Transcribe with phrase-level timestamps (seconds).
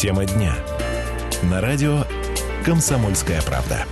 [0.00, 0.56] Тема дня.
[1.42, 2.06] На радио
[2.64, 3.84] «Комсомольская правда».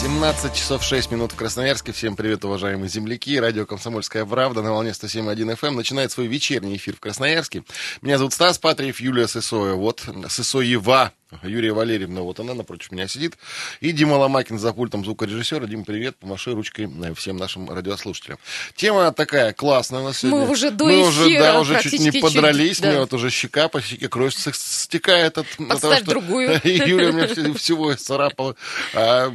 [0.00, 1.92] 17 часов 6 минут в Красноярске.
[1.92, 3.38] Всем привет, уважаемые земляки.
[3.38, 7.62] Радио «Комсомольская правда» на волне 107.1 FM начинает свой вечерний эфир в Красноярске.
[8.00, 9.74] Меня зовут Стас Патриев, Юлия Сысоева.
[9.74, 11.12] Вот, Сысоева
[11.42, 13.38] Юрия Валерьевна, вот она напротив меня сидит.
[13.80, 15.66] И Дима Ломакин за пультом звукорежиссера.
[15.66, 18.38] Дим, привет, помаши ручкой э, всем нашим радиослушателям.
[18.74, 20.40] Тема такая классная у нас сегодня.
[20.46, 22.76] Мы уже до Мы уже, да, уже чуть не подрались.
[22.76, 22.90] чуть, да.
[22.90, 26.60] Мне вот уже щека по щеке кровь стекает от, от Подставь другую.
[26.64, 28.56] Юля меня вс- всего царапала.
[28.94, 29.34] А,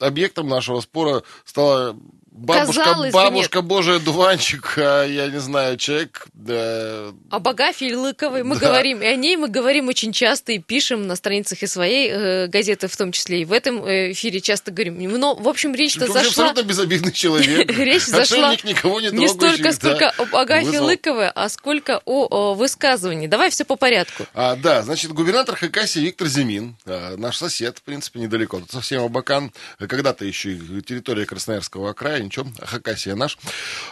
[0.00, 1.96] объектом нашего спора стала
[2.34, 6.26] бабушка, Казалось бы, бабушка Божия дуванчик, а, я не знаю, человек...
[6.46, 8.66] э, Об Агафье Лыковой мы Да.
[8.66, 12.46] говорим, и о ней мы говорим очень часто и пишем на страницах и своей э,
[12.48, 14.98] газеты в том числе, и в этом э, эфире часто говорим.
[15.18, 16.20] Но, в общем, речь-то зашла...
[16.22, 17.70] абсолютно безобидный человек.
[17.78, 19.72] Речь зашла никого не Не столько, да.
[19.72, 20.86] сколько об Вызвал.
[20.86, 23.26] Лыковой, а сколько о, высказывании.
[23.26, 24.26] Давай все по порядку.
[24.34, 29.04] А, да, значит, губернатор Хакасии Виктор Зимин, а, наш сосед, в принципе, недалеко, тут совсем
[29.04, 33.38] Абакан, когда-то еще и территория Красноярского края, ничего, Хакасия наш,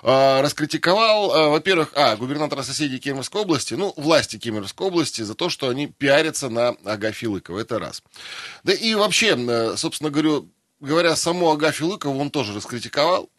[0.02, 5.48] а, раскритиковал, а, во-первых, а, губернатора соседей Кемеровской области, ну, власти Кемеровской области за то,
[5.48, 8.02] что они пиарятся на Агафье Лыковой, это раз.
[8.64, 10.48] Да и вообще, э, собственно говорю,
[10.80, 13.30] говоря, саму Агафью Лыкову он тоже раскритиковал,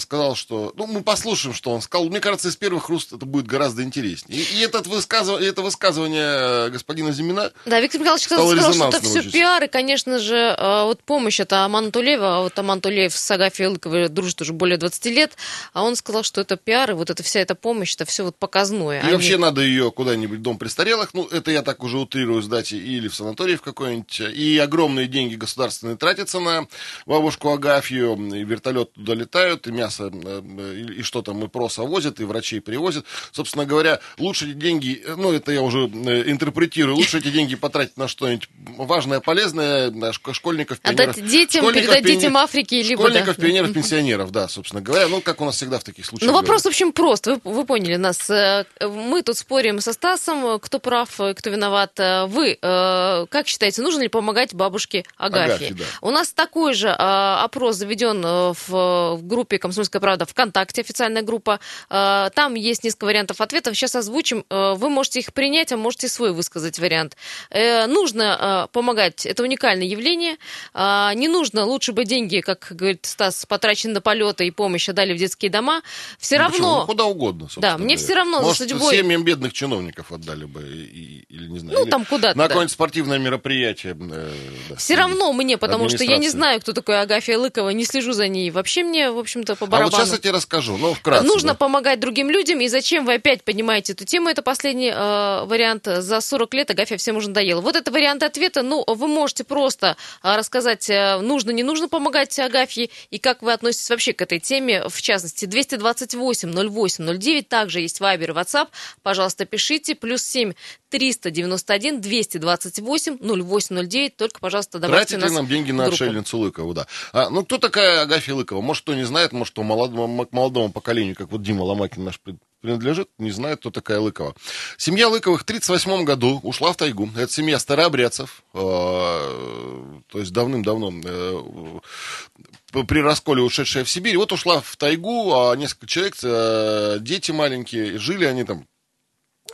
[0.00, 0.72] сказал, что...
[0.76, 2.06] Ну, мы послушаем, что он сказал.
[2.08, 4.40] Мне кажется, из первых руст это будет гораздо интереснее.
[4.40, 7.52] И, и этот высказыв- и это высказывание э, господина Зимина...
[7.66, 11.38] Да, Виктор Михайлович Стало сказал, что это все пиар, и, конечно же, э, вот помощь
[11.40, 15.36] это Аман Тулеева, а вот Аман Тулеев с Агафьей Лыковой дружит уже более 20 лет,
[15.72, 18.36] а он сказал, что это пиар, и вот эта вся эта помощь, это все вот
[18.36, 18.98] показное.
[19.00, 22.42] И Они- вообще надо ее куда-нибудь в дом престарелых, ну, это я так уже утрирую,
[22.42, 24.20] сдать или в санаторий в какой-нибудь.
[24.34, 26.66] И огромные деньги государственные тратятся на
[27.06, 32.20] бабушку Агафью, и вертолет туда летают, и мясо, и, и что там, и проса возят,
[32.20, 33.04] и врачей привозят.
[33.32, 37.96] Собственно говоря, лучше эти деньги, ну, это я уже э, интерпретирую, лучше эти деньги потратить
[37.96, 41.16] на что-нибудь важное, полезное, на шко- школьников, пионеров.
[41.16, 43.42] Отдать детям, школьников, передать пионер- детям Африки, либо Школьников, да.
[43.42, 45.08] пионеров, пенсионеров, да, собственно говоря.
[45.08, 46.28] Ну, как у нас всегда в таких случаях.
[46.30, 46.64] Ну, вопрос, говорят.
[46.64, 47.26] в общем, прост.
[47.26, 48.28] Вы, вы поняли нас.
[48.30, 51.98] Э, Мы тут спорим со Стасом, кто прав, э, кто виноват.
[51.98, 55.54] Вы как считаете, нужно ли помогать бабушке Агафье?
[55.54, 55.84] Агафье, да.
[56.00, 61.58] У нас такой же э, опрос заведен в, в группе «Комсомольская правда» ВКонтакте, официальная группа.
[61.90, 63.74] Э, Там есть несколько вариантов ответов.
[63.76, 64.44] Сейчас озвучим.
[64.48, 67.16] Э, Вы можете их принять, а можете свой высказать вариант.
[67.50, 69.26] Э, Нужно помогать.
[69.26, 70.36] Это уникальное явление.
[70.74, 71.64] Не нужно.
[71.64, 75.82] Лучше бы деньги, как говорит Стас, потрачены на полеты и помощь отдали в детские дома.
[76.18, 76.80] Все Ну, равно...
[76.80, 78.04] Ну, куда угодно, Да, мне говоря.
[78.04, 81.78] все равно за Может, судьбой- семьям бедных чиновников отдали бы, и- или не знаю.
[81.78, 82.48] Ну, или там куда-то, На да.
[82.48, 83.96] какое-нибудь спортивное мероприятие.
[84.00, 84.30] э,
[84.68, 88.12] да, Все равно мне, потому что я не знаю, кто такой Агафья Лыкова, не слежу
[88.12, 88.50] за ней.
[88.50, 89.96] Вообще мне, в общем-то, по А вот барабану.
[89.96, 91.26] сейчас я тебе расскажу, ну, вкратце.
[91.26, 91.54] Нужно да.
[91.54, 94.28] помогать другим людям, и зачем вы опять поднимаете эту тему?
[94.28, 95.86] Это последний э, вариант.
[95.86, 97.60] За 40 лет Агафья всем уже надоела.
[97.60, 98.62] Вот это вариант ответа.
[98.62, 103.52] Ну, вы можете просто э, рассказать, э, нужно, не нужно помогать Агафье, и как вы
[103.52, 108.68] относитесь вообще к этой теме, в частности, 228-08-09, также есть Вайбер и WhatsApp.
[109.02, 109.94] Пожалуйста, пишите.
[109.94, 110.52] Плюс 7
[110.90, 114.16] 391 228 0809.
[114.16, 116.86] Только, пожалуйста, добавьте нас ли нам деньги на отшельницу Лыкову, да.
[117.12, 118.60] А, ну, кто такая Агафья Лыкова?
[118.60, 122.20] Может, кто не знает, может, кто молодому, молодому поколению, как вот Дима Ломакин наш
[122.60, 124.34] принадлежит, не знает, кто такая Лыкова.
[124.76, 127.08] Семья Лыковых в 1938 году ушла в тайгу.
[127.16, 134.16] Это семья старообрядцев, э, то есть давным-давно э, при расколе ушедшая в Сибирь.
[134.18, 138.66] Вот ушла в тайгу, а несколько человек, э, дети маленькие, жили они там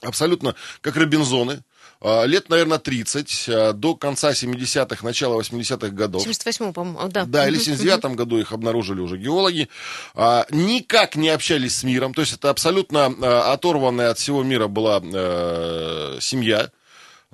[0.02, 1.62] абсолютно как Робинзоны.
[2.08, 6.22] А, Лет, наверное, 30, а, до конца 70-х, начала 80-х годов.
[6.22, 7.24] 78 по-моему, да.
[7.24, 9.68] Да, или в Мгм, 79 году их обнаружили уже геологи.
[10.14, 12.14] А, никак не общались с миром.
[12.14, 13.06] То есть это абсолютно
[13.52, 16.70] оторванная от всего мира была э, семья.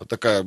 [0.08, 0.42] Такая,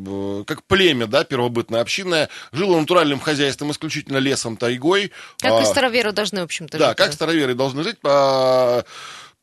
[0.46, 2.30] как племя, да, первобытное, общинное.
[2.52, 5.12] Жило натуральным хозяйством, исключительно лесом, тайгой.
[5.40, 7.98] Как А, и староверы должны, в общем-то, да, жить, как староверы должны жить.
[8.04, 8.84] а,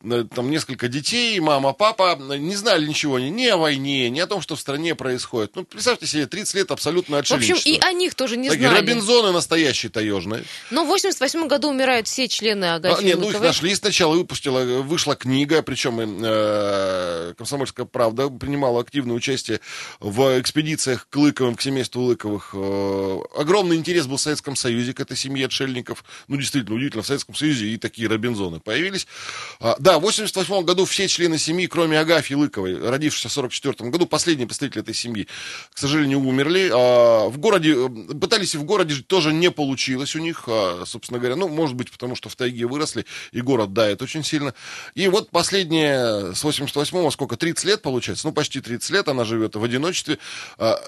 [0.03, 4.41] Там несколько детей, мама, папа, не знали ничего ни, ни о войне, ни о том,
[4.41, 5.55] что в стране происходит.
[5.55, 8.81] Ну, представьте себе, 30 лет абсолютно В общем, и о них тоже не Такие знали.
[8.81, 10.43] Робинзоны настоящие таежные.
[10.71, 14.81] Но в 88 году умирают все члены А, Агафьи нет, ну их нашли сначала, выпустила,
[14.81, 19.61] вышла книга, причем э, «Комсомольская правда» принимала активное участие
[20.01, 22.49] в экспедициях к Лыковым, к семейству Лыковых.
[22.53, 26.03] Э, огромный интерес был в Советском Союзе к этой семье отшельников.
[26.27, 29.07] Ну, действительно, удивительно, в Советском Союзе и такие Робинзоны появились.
[29.59, 33.91] А, да, Да, в 88 году все члены семьи, кроме Агафьи Лыковой, родившейся в 44
[33.91, 35.27] году, последний представитель этой семьи,
[35.71, 36.71] к сожалению, умерли.
[36.73, 40.81] А, в городе, э, пытались и в городе жить, тоже не получилось у них, а,
[40.87, 44.55] собственно говоря, ну, может быть, потому что в тайге выросли, и город дает очень сильно.
[44.95, 49.55] И вот последние, с 88-го, сколько, 30 лет получается, ну, почти 30 лет она живет
[49.55, 50.17] в одиночестве,
[50.57, 50.81] а,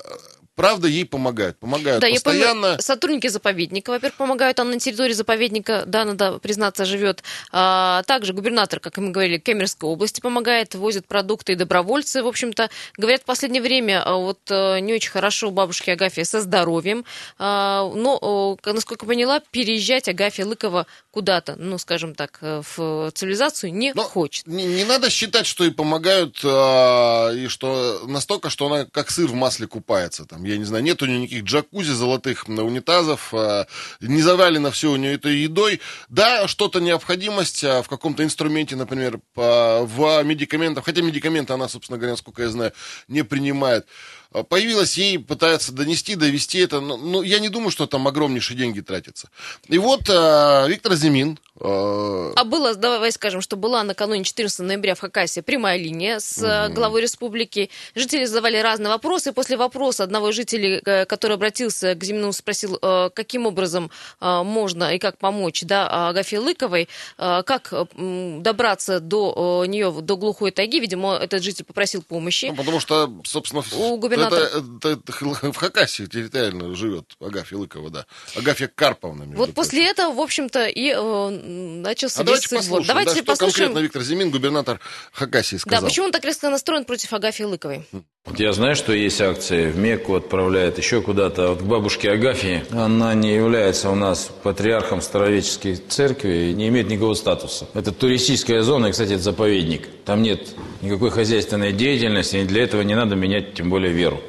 [0.56, 1.60] Правда, ей помогают.
[1.60, 2.66] Помогают да, постоянно.
[2.66, 4.57] Я сотрудники заповедника, во-первых, помогают.
[4.60, 7.24] Она на территории заповедника, да, надо признаться, живет.
[7.52, 12.24] А, также губернатор, как мы говорили, Кемеровской области помогает, возит продукты и добровольцы.
[12.24, 16.24] В общем-то, говорят, в последнее время а, вот э, не очень хорошо у бабушки Агафья
[16.24, 17.04] со здоровьем.
[17.38, 23.92] А, но, насколько поняла, переезжать Агафья Лыкова куда-то, ну, скажем так, э, в цивилизацию не
[23.94, 24.48] но хочет.
[24.48, 29.34] Не, не надо считать, что и помогают, и что настолько, что она как сыр в
[29.34, 33.68] масле купается там я не знаю, нет у нее никаких джакузи, золотых унитазов, а,
[34.02, 35.82] не завалено все у нее этой едой.
[36.10, 42.14] Да, что-то необходимость а, в каком-то инструменте, например, в медикаментах, хотя медикаменты она, собственно говоря,
[42.14, 42.74] насколько я знаю,
[43.08, 43.88] не принимает.
[44.36, 46.82] А, появилась ей, пытается донести, довести это.
[46.82, 49.30] Но, но я не думаю, что там огромнейшие деньги тратятся.
[49.68, 51.40] И вот э, Виктор Зимин.
[51.60, 52.34] Э...
[52.36, 56.74] А было, давай скажем, что была накануне 14 ноября в Хакасии прямая линия с угу.
[56.74, 57.70] главой республики.
[57.96, 59.32] Жители задавали разные вопросы.
[59.32, 63.90] После вопроса одного из жителей, э, который обратился к Зимину, спросил, э, каким образом
[64.20, 70.80] можно и как помочь да, Агафье Лыковой, как добраться до нее, до глухой тайги.
[70.80, 72.46] Видимо, этот житель попросил помощи.
[72.46, 77.89] Ну, потому что, собственно, у губернатора это, это, это в Хакасии территориально живет Агафья Лыкова,
[77.89, 78.06] да.
[78.36, 79.25] Агафья Карповна.
[79.36, 83.54] Вот после этого, в общем-то, и э, начался а давайте послушаем, давайте да, послушаем.
[83.54, 84.80] конкретно Виктор Зимин, губернатор
[85.12, 85.81] Хакасии, сказал.
[85.81, 87.86] Да, почему он так резко настроен против Агафьи Лыковой?
[88.25, 91.50] Вот я знаю, что есть акции, в Мекку отправляют, еще куда-то.
[91.50, 96.89] Вот к бабушке Агафьи, она не является у нас патриархом Старовеческой церкви и не имеет
[96.89, 97.68] никакого статуса.
[97.75, 99.88] Это туристическая зона, и, кстати, это заповедник.
[100.06, 100.50] Там нет
[100.81, 104.19] никакой хозяйственной деятельности, и для этого не надо менять, тем более, веру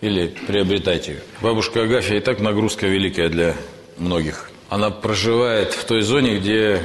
[0.00, 1.18] или приобретать ее.
[1.40, 3.56] Бабушка Агафья и так нагрузка великая для
[3.98, 4.48] многих.
[4.68, 6.80] Она проживает в той зоне, где,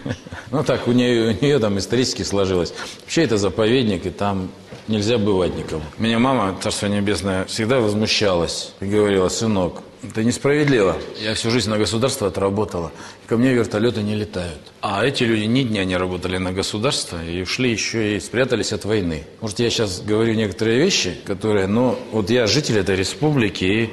[0.50, 2.74] ну так, у нее, у нее там исторически сложилось.
[3.00, 4.50] Вообще это заповедник, и там
[4.88, 5.82] нельзя бывать никому.
[5.98, 10.96] Меня мама, Царство Небесное, всегда возмущалась и говорила, сынок, это несправедливо.
[11.20, 12.90] Я всю жизнь на государство отработала.
[13.24, 14.58] И ко мне вертолеты не летают.
[14.80, 18.84] А эти люди ни дня не работали на государство и ушли еще и спрятались от
[18.84, 19.24] войны.
[19.40, 21.68] Может, я сейчас говорю некоторые вещи, которые...
[21.68, 23.90] Но вот я житель этой республики и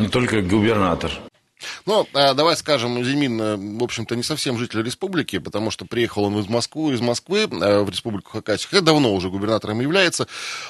[0.00, 1.10] не только губернатор.
[1.86, 6.24] Ну, а, давай скажем, Зимин, э, в общем-то, не совсем житель республики, потому что приехал
[6.24, 10.26] он из Москвы, из Москвы э, в республику Хакасия, хотя давно уже губернатором является.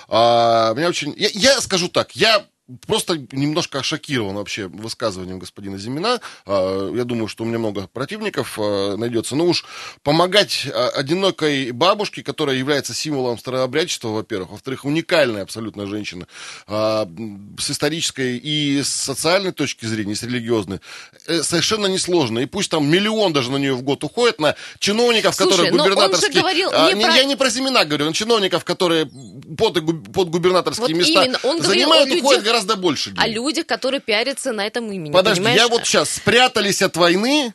[0.08, 1.14] А, меня очень...
[1.16, 2.44] Я, я скажу так, я
[2.86, 6.20] просто немножко шокирован вообще высказыванием господина Зимина.
[6.46, 9.36] А, я думаю, что у меня много противников а, найдется.
[9.36, 9.64] Но уж
[10.02, 14.50] помогать а, одинокой бабушке, которая является символом старообрядчества, во-первых.
[14.50, 16.26] Во-вторых, уникальная абсолютно женщина
[16.66, 20.80] с исторической и с социальной точки зрения, с религиозной,
[21.26, 22.38] э, совершенно несложно.
[22.40, 26.40] И пусть там миллион даже на нее в год уходит, на чиновников, Слушай, которые губернаторские...
[26.40, 27.14] говорил не про...
[27.14, 29.74] Я не про Зимина говорю, на чиновников, которые под,
[30.12, 31.38] под губернаторские вот места именно.
[31.42, 33.22] Он занимают, уходят гораздо больше денег.
[33.22, 35.12] О людях, которые пиарятся на этом имени.
[35.12, 35.60] Подожди, понимаешь?
[35.60, 37.52] я вот сейчас спрятались от войны,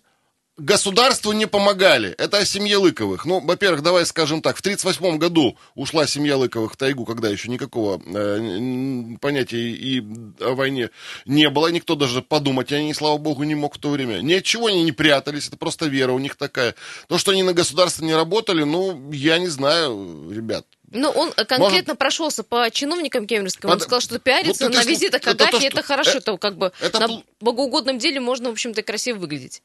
[0.57, 2.09] государству не помогали.
[2.17, 3.25] Это о семье Лыковых.
[3.25, 4.57] Ну, во-первых, давай скажем так.
[4.57, 10.03] В 1938 году ушла семья Лыковых в тайгу, когда еще никакого э, понятия и
[10.41, 10.89] о войне
[11.25, 11.67] не было.
[11.67, 14.21] Никто даже подумать о ней, слава богу, не мог в то время.
[14.21, 15.47] Ничего они не прятались.
[15.47, 16.75] Это просто вера у них такая.
[17.07, 20.65] То, что они на государство не работали, ну, я не знаю, ребят.
[20.91, 21.97] Ну, он конкретно Может...
[21.97, 23.69] прошелся по чиновникам кемеровским.
[23.69, 26.99] Он сказал, что пиариться вот на визитах Агафьи, это, это хорошо, это, как бы это...
[26.99, 29.61] на богоугодном деле можно, в общем-то, красиво выглядеть.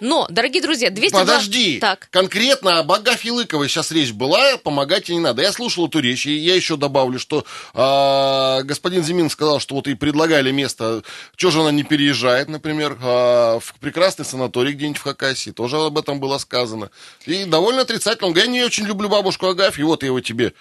[0.00, 1.20] Но, дорогие друзья, 202...
[1.20, 2.08] Подожди, так.
[2.10, 5.42] конкретно об Агафье Лыковой сейчас речь была, помогать ей не надо.
[5.42, 7.44] Я слушал эту речь, и я еще добавлю, что
[7.74, 11.02] э, господин Зимин сказал, что вот ей предлагали место,
[11.36, 15.98] что же она не переезжает, например, э, в прекрасный санаторий где-нибудь в Хакасии, тоже об
[15.98, 16.90] этом было сказано.
[17.26, 18.28] И довольно отрицательно.
[18.28, 20.54] Он говорит, я не очень люблю бабушку Агафью, вот я его тебе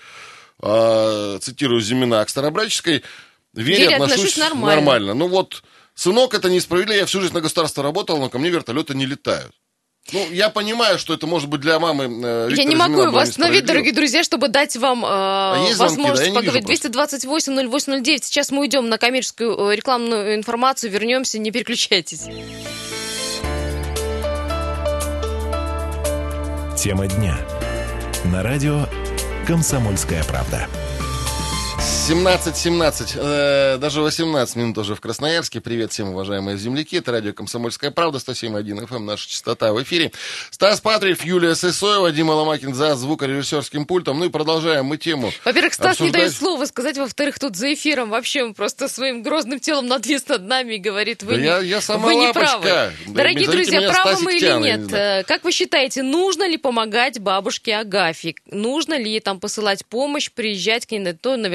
[0.61, 3.03] э, цитирую Зимина, к старобраческой
[3.53, 4.75] вере, вере отношусь, отношусь нормально.
[4.75, 5.13] нормально.
[5.13, 5.63] Ну вот,
[5.95, 9.53] сынок, это несправедливо, я всю жизнь на государство работал, но ко мне вертолеты не летают.
[10.13, 13.65] Ну, я понимаю, что это может быть для мамы э, Я не могу его остановить,
[13.65, 16.85] дорогие друзья, чтобы дать вам э, а возможность звонки, поговорить.
[16.85, 18.19] 228-08-09.
[18.23, 22.23] Сейчас мы уйдем на коммерческую э, рекламную информацию, вернемся, не переключайтесь.
[26.77, 27.37] Тема дня.
[28.31, 28.87] На радио
[29.47, 30.67] «Комсомольская правда».
[32.07, 35.59] 17-17, э, даже 18 минут уже в Красноярске.
[35.59, 36.95] Привет всем, уважаемые земляки.
[36.95, 40.13] Это радио «Комсомольская правда», 107.1 FM, эм, наша частота в эфире.
[40.49, 44.19] Стас Патриев, Юлия Сысоева, Дима Ломакин за звукорежиссерским пультом.
[44.19, 46.13] Ну и продолжаем мы тему Во-первых, Стас обсуждать.
[46.15, 50.25] не дает слова сказать, во-вторых, тут за эфиром вообще он просто своим грозным телом надвис
[50.29, 52.57] над нами и говорит, вы, Да не, я- я сама вы не лапочка.
[52.61, 52.93] правы.
[53.07, 54.93] Дорогие зовите друзья, правы мы или не нет?
[54.93, 58.35] Э, Как вы считаете, нужно ли помогать бабушке Агафье?
[58.49, 61.47] Нужно ли ей там посылать помощь, приезжать к ней на- то на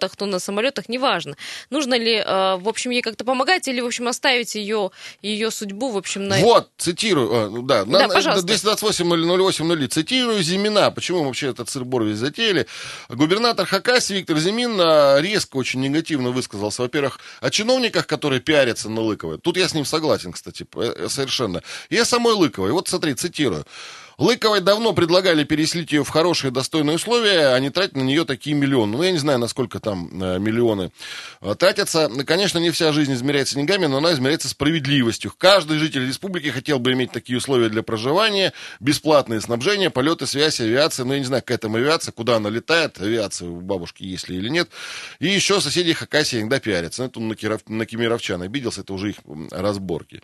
[0.00, 1.36] вертолетах, то на самолетах, неважно.
[1.70, 4.90] Нужно ли, э, в общем, ей как-то помогать или, в общем, оставить ее,
[5.22, 6.38] ее судьбу, в общем, на...
[6.38, 8.46] Вот, цитирую, а, ну да, Да, пожалуйста.
[8.46, 10.90] 228-08-08, цитирую Зимина.
[10.90, 12.66] Почему мы вообще этот сыр-бор весь затеяли?
[13.08, 19.00] Губернатор Хакасии Виктор Зимин а, резко очень негативно высказался, во-первых, о чиновниках, которые пиарятся на
[19.00, 19.38] Лыковой.
[19.38, 21.62] Тут я с ним согласен, кстати, э, совершенно.
[21.90, 22.72] И о самой Лыковой.
[22.72, 23.64] Вот смотри, цитирую.
[24.20, 28.54] Лыковой давно предлагали переселить ее в хорошие, достойные условия, а не тратить на нее такие
[28.54, 28.98] миллионы.
[28.98, 30.92] Ну, я не знаю, насколько там э, миллионы
[31.40, 32.10] э, тратятся.
[32.26, 35.32] Конечно, не вся жизнь измеряется деньгами, но она измеряется справедливостью.
[35.38, 41.06] Каждый житель республики хотел бы иметь такие условия для проживания, бесплатное снабжение, полеты, связь, авиация.
[41.06, 44.36] Ну, я не знаю, какая там авиация, куда она летает, авиация у бабушки есть ли
[44.36, 44.68] или нет.
[45.20, 47.04] И еще соседи Хакасии иногда пиарятся.
[47.04, 49.16] Ну, Это он на, Киров, на кемеровчан обиделся, это уже их
[49.50, 50.20] разборки.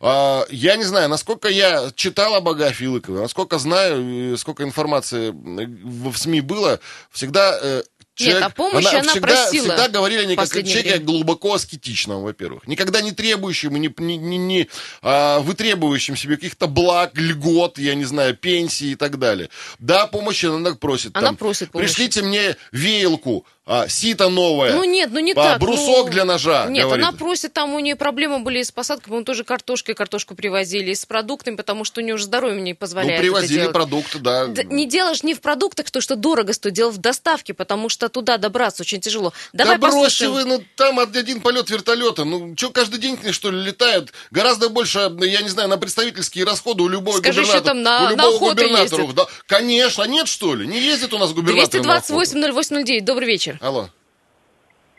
[0.00, 6.16] А, Я не знаю, насколько я читал об Агафье Лыковой, насколько знаю, сколько информации в
[6.16, 7.82] в СМИ было, всегда э,
[8.14, 8.44] человек...
[8.44, 11.04] о помощи она всегда, просила всегда говорили в как человеке время.
[11.04, 12.66] глубоко аскетичном, во-первых.
[12.66, 14.68] Никогда не требующим, и не, не, не, не,
[15.02, 19.50] а, вытребующим себе каких-то благ, льгот, я не знаю, пенсии и так далее.
[19.78, 21.16] Да, помощи она просит.
[21.16, 21.86] Она там, просит помощи.
[21.86, 24.74] Пришлите мне веялку, а, сито новое.
[24.74, 25.58] Ну нет, ну не а, так.
[25.58, 27.04] Брусок ну, для ножа, Нет, говорит.
[27.04, 30.94] она просит, там у нее проблемы были с посадкой, по-моему, тоже картошкой, картошку привозили, и
[30.94, 34.46] с продуктами, потому что у нее уже здоровье не Ну, позволяет это привозили продукты, да.
[34.46, 38.08] Да не ж не в продуктах, то, что дорого стоит, дело в доставке, потому что
[38.08, 39.32] туда добраться очень тяжело.
[39.52, 43.60] Давай да бросьте вы, ну там один полет вертолета, ну что каждый день что ли
[43.60, 44.12] летают?
[44.30, 47.58] Гораздо больше, я не знаю, на представительские расходы у любого Скажи, губернатора.
[47.58, 49.02] что там на- у на любого охоту губернатора.
[49.02, 49.16] ездит.
[49.16, 50.68] Да, конечно, нет что ли?
[50.68, 52.14] Не ездит у нас губернатор на охоту.
[52.14, 53.55] 228-08-09, добрый вечер.
[53.60, 53.86] Алло.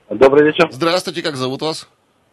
[0.10, 0.68] Добрый вечер.
[0.72, 1.88] Здравствуйте, как зовут вас?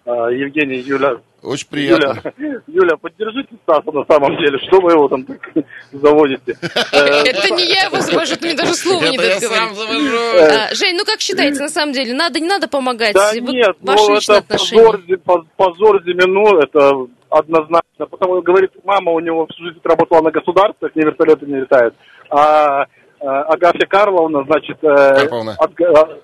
[0.06, 1.16] А, Евгений, Юля.
[1.42, 2.22] Очень приятно.
[2.36, 4.58] Юля, Юля, поддержите Стаса на самом деле.
[4.66, 5.38] Что вы его там так
[5.92, 6.56] заводите?
[6.92, 9.40] Э, Это не я его завожу, ты мне даже слова не говорить.
[9.40, 10.16] завожу.
[10.40, 13.14] А, Жень, ну как считаете, на самом деле, надо, не надо помогать?
[13.14, 16.92] Да нет, ну это позор, зи- поз- позор Зимину, это
[17.30, 18.06] однозначно.
[18.06, 21.94] Потому говорит, мама у него всю жизнь работала на государствах, ни вертолеты не летают.
[22.30, 22.86] А э,
[23.24, 24.78] Агафья Карловна, значит...
[24.82, 25.54] э, Карповна.
[25.58, 26.18] от га- а,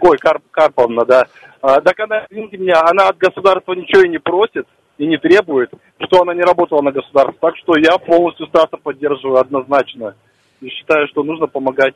[0.00, 1.24] Ой, Карп, Карповна, да.
[1.60, 4.66] Так она, извините меня, она от государства ничего и не просит,
[4.98, 7.34] и не требует, что она не работала на государство.
[7.40, 10.14] Так что я полностью Стаса поддерживаю однозначно.
[10.60, 11.94] И считаю, что нужно помогать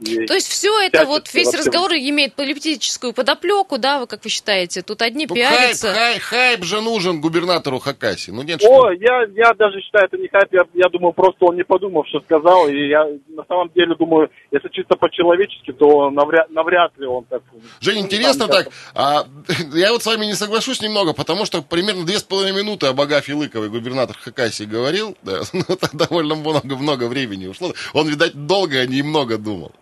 [0.00, 0.26] ей.
[0.26, 4.82] То есть все это, вот весь разговор имеет политическую подоплеку, да, вы как вы считаете?
[4.82, 5.92] Тут одни Ну, хайп, пиарятся.
[5.92, 8.30] хайп, хайп же нужен губернатору Хакасии.
[8.30, 11.44] Ну нет, что О, я, я даже считаю, это не хайп, я, я думаю, просто
[11.46, 16.10] он не подумал, что сказал, и я на самом деле думаю, если чисто по-человечески, то
[16.10, 17.42] навряд, навряд ли он так...
[17.80, 19.26] Жень, ну, интересно там, так, а,
[19.74, 23.00] я вот с вами не соглашусь немного, потому что примерно две с половиной минуты об
[23.00, 27.72] Агафье Лыковой губернатор Хакасии говорил, да, ну, это довольно много-много времени ушло.
[27.92, 29.72] Он, видать, долго и немного думал.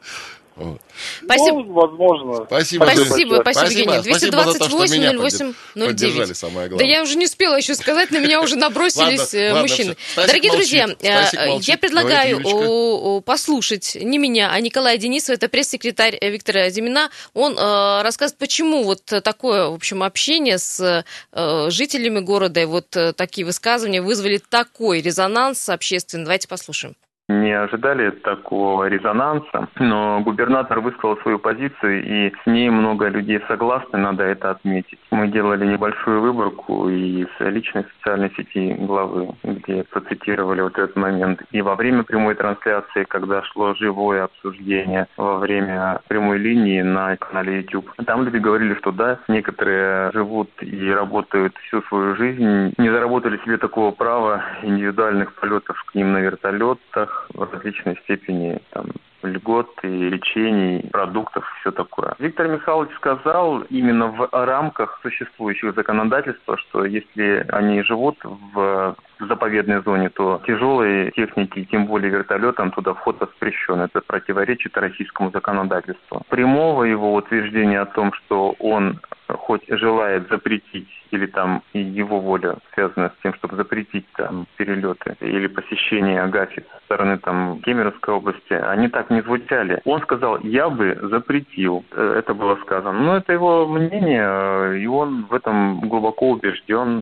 [0.57, 0.81] Вот.
[1.25, 1.65] Спасибо.
[1.65, 2.45] Ну, возможно.
[2.47, 4.03] Спасибо, Спасибо, спасибо, Евгений.
[4.05, 6.87] Спасибо меня 228 поддер- поддержали, самое Да главное.
[6.95, 9.97] я уже не успела еще сказать, на меня уже набросились Ладно, э, ладно, мужчины.
[9.97, 10.13] всё.
[10.13, 10.61] Стасик Дорогие молчит.
[10.61, 11.69] друзья, э, Стасик молчит.
[11.69, 17.11] я предлагаю послушать не меня, а Николая Денисова, это пресс-секретарь э, Виктора Зимина.
[17.33, 22.95] Он э, расскажет, почему вот такое, в общем, общение с э, жителями города и вот
[22.97, 26.23] э, такие высказывания вызвали такой резонанс общественный.
[26.27, 26.95] Давайте послушаем.
[27.29, 33.99] Не ожидали такого резонанса, но губернатор высказал свою позицию, и с ней много людей согласны,
[33.99, 34.99] надо это отметить.
[35.11, 41.43] Мы делали небольшую выборку из личной социальной сети главы, где процитировали вот этот момент.
[41.51, 47.61] И во время прямой трансляции, когда шло живое обсуждение, во время прямой линии на канале
[47.61, 53.39] YouTube, там люди говорили, что да, некоторые живут и работают всю свою жизнь, не заработали
[53.39, 58.87] себе такого права индивидуальных полетов к ним на вертолетах в различной степени там,
[59.25, 62.15] льгот и лечений, продуктов, все такое.
[62.19, 70.11] Виктор Михайлович сказал именно в рамках существующих законодательства, что если они живут в заповедной зоне,
[70.11, 73.81] то тяжелые техники, тем более вертолетам, туда вход воспрещен.
[73.81, 76.23] Это противоречит российскому законодательству.
[76.29, 83.09] Прямого его утверждения о том, что он хоть желает запретить или там его воля связана
[83.09, 88.89] с тем, чтобы запретить там перелеты или посещение Агафьи со стороны там Кемеровской области, они
[88.89, 89.81] так не звучали.
[89.85, 91.85] Он сказал, я бы запретил.
[91.93, 92.93] Э, это было сказано.
[92.93, 97.01] Но это его мнение, и он в этом глубоко убежден.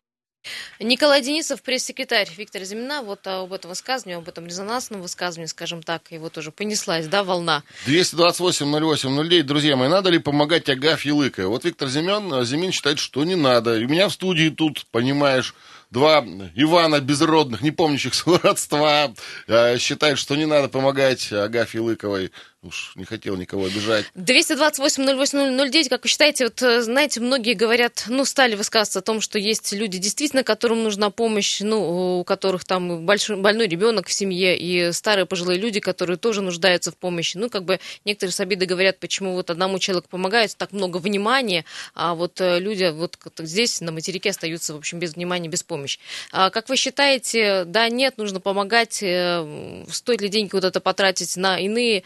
[0.79, 6.11] Николай Денисов, пресс-секретарь Виктора Зимина, вот об этом высказывании, об этом резонансном высказывании, скажем так,
[6.11, 7.63] его тоже понеслась, да, волна.
[7.87, 11.47] 228-08-09, друзья мои, надо ли помогать Агафье Лыковой?
[11.47, 13.77] Вот Виктор Зимин, Зимин считает, что не надо.
[13.77, 15.55] И у меня в студии тут, понимаешь,
[15.93, 19.13] два Ивана безродных, не помнящих своего родства,
[19.47, 22.31] э, считают, что не надо помогать Агафье Лыковой.
[22.63, 24.05] Уж не хотел никого обижать.
[24.15, 29.37] 228-08-09, как вы считаете, вот, э, знаете, многие говорят, ну, стали высказываться о том, что
[29.37, 34.57] есть люди, действительно, которым нужна помощь, ну, у которых там большой, больной ребенок в семье,
[34.57, 37.35] и старые пожилые люди, которые тоже нуждаются в помощи.
[37.35, 41.65] Ну, как бы некоторые с обидой говорят, почему вот одному человеку помогают, так много внимания,
[41.93, 45.99] а вот э, люди вот здесь, на материке, остаются, в общем, без внимания, без помощи.
[46.31, 51.35] А как вы считаете, да, нет, нужно помогать, э, стоит ли деньги вот это потратить
[51.35, 52.03] на иные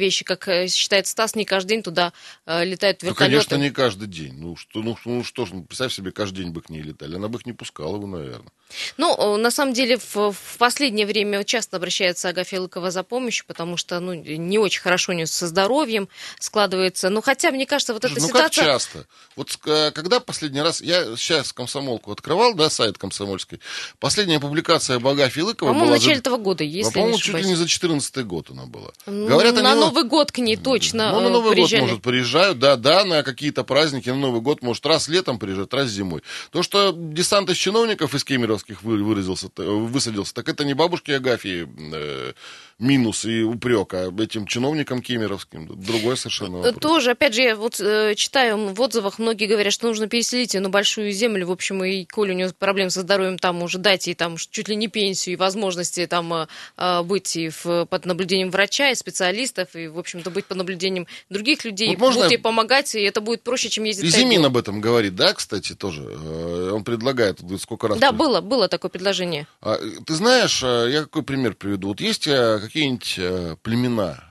[0.00, 2.12] вещи, как э, считает Стас, не каждый день туда
[2.46, 3.08] э, летают вертолеты.
[3.08, 4.34] Ну, конечно, не каждый день.
[4.34, 7.16] Ну что, ну, ну что ж, ну, представь себе, каждый день бы к ней летали.
[7.16, 8.50] Она бы их не пускала бы, наверное.
[8.96, 13.76] Ну, на самом деле, в, в последнее время часто обращается Агафья Лыкова за помощью, потому
[13.76, 17.10] что, ну, не очень хорошо у нее со здоровьем складывается.
[17.10, 18.64] Ну, хотя, мне кажется, вот эта ну, ситуация...
[18.64, 19.06] Ну, как часто?
[19.36, 20.80] Вот когда последний раз...
[20.80, 23.60] Я сейчас комсомолку открывал, да, сайт комсомольский.
[23.98, 25.96] Последняя публикация об Агафье Лыковой По-моему, была...
[25.96, 28.90] начале этого года, если По-моему, чуть ли не за 14 год она была.
[29.06, 29.80] Говорят, на они...
[29.90, 31.80] Новый год к ней точно Ну, на э, Новый приезжали.
[31.80, 35.74] год, может, приезжают, да, да, на какие-то праздники, на Новый год, может, раз летом приезжают,
[35.74, 36.22] раз зимой.
[36.52, 42.32] То, что десант из чиновников из кемеровских выразился, высадился, так это не бабушки Агафьи э,
[42.80, 45.66] минус и упрек, а этим чиновникам кемеровским.
[45.66, 46.74] Другой совершенно вопрос.
[46.80, 50.60] Тоже, опять же, я вот э, читаю в отзывах, многие говорят, что нужно переселить ее
[50.60, 54.06] на большую землю, в общем, и Коля у нее проблемы со здоровьем, там уже дать
[54.06, 56.46] ей там чуть ли не пенсию и возможности там э,
[56.76, 61.06] э быть и в, под наблюдением врача и специалистов, и, в общем-то, быть под наблюдением
[61.28, 64.08] других людей, Вот можно- будут ей помогать, и это будет проще, чем ездить И.
[64.08, 66.02] Зимин об этом говорит, да, кстати, тоже.
[66.02, 67.98] Э, Он предлагает, сколько раз...
[67.98, 69.46] Да, было, было такое предложение.
[69.60, 71.88] А, Ты знаешь, э, я какой пример приведу.
[71.88, 74.29] Вот есть э, какие-нибудь э, племена,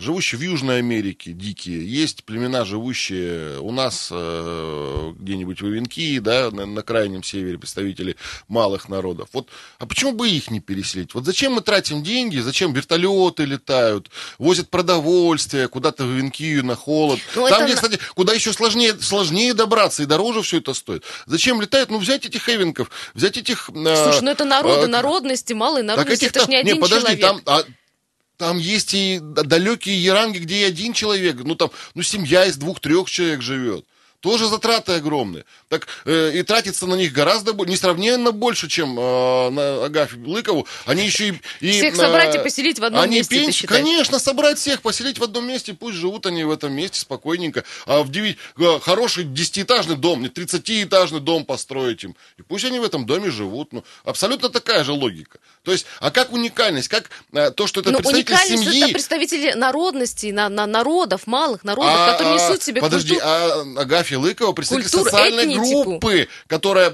[0.00, 1.86] живущие в Южной Америке, дикие.
[1.90, 8.16] Есть племена, живущие у нас э, где-нибудь в Ивенки, да, на, на крайнем севере, представители
[8.48, 9.28] малых народов.
[9.32, 11.14] Вот, а почему бы их не переселить?
[11.14, 17.20] Вот зачем мы тратим деньги, зачем вертолеты летают, возят продовольствие куда-то в Ивенкию на холод.
[17.34, 21.04] Ну, Там, это где, кстати, куда еще сложнее, сложнее добраться, и дороже все это стоит.
[21.26, 21.90] Зачем летают?
[21.90, 23.70] Ну, взять этих эвенков, взять этих...
[23.70, 23.72] э,
[24.04, 26.80] Слушай, ну это народы, э, народности, малые так народности, этих это же там- не один
[26.80, 27.20] подожди, человек.
[27.20, 27.62] там, а,
[28.38, 33.10] там есть и далекие Яранги, где и один человек, ну там, ну семья из двух-трех
[33.10, 33.84] человек живет.
[34.20, 35.44] Тоже затраты огромные.
[35.68, 40.66] Так э, и тратится на них гораздо больше, несравненно больше, чем э, на Агафью Лыкову.
[40.86, 41.40] Они еще и...
[41.60, 43.80] и, Всех э, собрать и поселить в одном они месте, считаешь?
[43.80, 47.62] Конечно, собрать всех, поселить в одном месте, пусть живут они в этом месте спокойненько.
[47.86, 52.16] А в деви- э, хороший десятиэтажный дом, не 30-этажный дом построить им.
[52.38, 53.72] И пусть они в этом доме живут.
[53.72, 55.38] Ну, абсолютно такая же логика.
[55.62, 58.82] То есть, а как уникальность, как э, то, что это Но представитель Ну, уникальность семьи...
[58.82, 63.30] это представители народности, на, на- народов, малых народов, А, которые а, несут себе Подожди, культуру.
[63.30, 65.84] а Агафья Лыкова, представитель Культуру, социальной этнитику.
[65.84, 66.92] группы, которая э,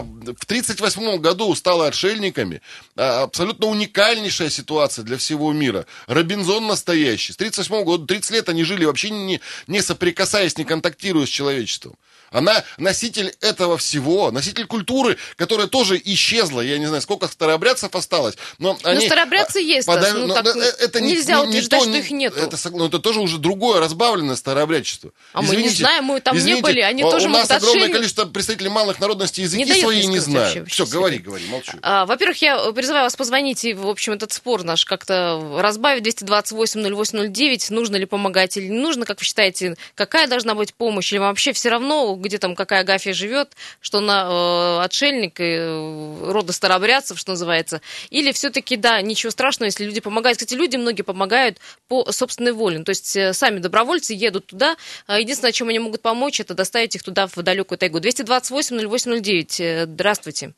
[0.00, 2.62] в 1938 году стала отшельниками,
[2.96, 5.86] э, абсолютно уникальнейшая ситуация для всего мира.
[6.06, 7.32] Робинзон настоящий.
[7.32, 11.96] С 1938 года 30 лет они жили вообще не, не соприкасаясь, не контактируя с человечеством.
[12.30, 16.60] Она носитель этого всего, носитель культуры, которая тоже исчезла.
[16.60, 18.36] Я не знаю, сколько старообрядцев осталось.
[18.58, 21.80] Но они, старообрядцы а, есть, подав- ну но- так но это не- нельзя не- утверждать,
[21.80, 22.36] то, что их нету.
[22.38, 25.10] Это, ну, это тоже уже другое разбавленное старообрядчество.
[25.32, 27.92] А мы не знаем, мы там не были, они у- тоже У нас огромное отшельник-
[27.92, 30.56] количество представителей малых народностей языки дает свои не знают.
[30.56, 31.24] вообще, Все, говори, себе.
[31.24, 31.72] говори, молчу.
[31.82, 36.04] А, Во-первых, я призываю вас позвонить и, в общем, этот спор наш как-то разбавить.
[36.04, 37.70] 228-08-09.
[37.70, 39.04] Нужно ли помогать или не нужно?
[39.04, 41.12] Как вы считаете, какая должна быть помощь?
[41.12, 46.30] Или вообще все равно, где там какая Агафья живет, что она э, отшельник и э,
[46.30, 47.80] рода старообрядцев, что называется?
[48.10, 50.38] Или все-таки, да, ничего страшного, если люди помогают.
[50.38, 52.82] Кстати, люди многие помогают по собственной воле.
[52.84, 54.76] То есть э, сами добровольцы едут туда.
[55.06, 57.98] А Единственное, чем они могут помочь, это доставить их туда, в далекую тайгу.
[57.98, 59.62] 228-08-09.
[59.62, 60.52] Э, Здравствуйте.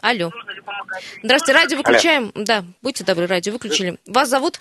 [0.00, 0.30] Алло.
[1.22, 2.30] Здравствуйте, радио выключаем.
[2.34, 3.98] Да, будьте добры, радио выключили.
[4.06, 4.60] Вас зовут?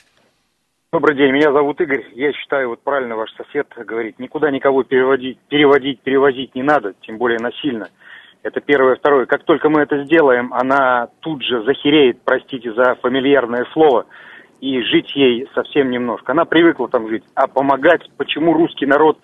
[0.92, 2.06] Добрый день, меня зовут Игорь.
[2.14, 7.18] Я считаю, вот правильно ваш сосед говорит, никуда никого переводить, переводить, перевозить не надо, тем
[7.18, 7.90] более насильно.
[8.44, 8.96] Это первое.
[8.96, 14.06] Второе, как только мы это сделаем, она тут же захереет, простите за фамильярное слово,
[14.62, 16.32] и жить ей совсем немножко.
[16.32, 17.24] Она привыкла там жить.
[17.34, 19.20] А помогать, почему русский народ